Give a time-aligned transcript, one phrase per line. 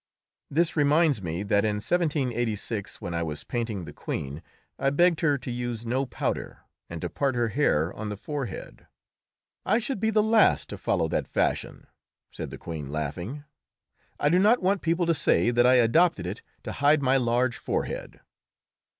[0.49, 4.41] This reminds me that in 1786, when I was painting the Queen,
[4.79, 8.87] I begged her to use no powder, and to part her hair on the forehead.
[9.63, 11.85] "I should be the last to follow that fashion,"
[12.31, 13.43] said the Queen, laughing;
[14.19, 17.57] "I do not want people to say that I adopted it to hide my large
[17.57, 18.21] forehead."